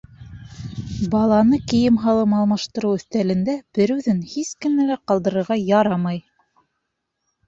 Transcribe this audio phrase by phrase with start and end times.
[1.15, 6.19] Баланы кейем-һалым алмаштырыу өҫтәлендә бер үҙен һис кенә лә ҡалдырырға ярамай.